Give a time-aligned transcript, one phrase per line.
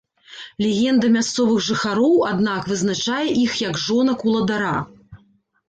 [0.65, 4.77] Легенда мясцовых жыхароў, аднак, вызначае іх як жонак уладара.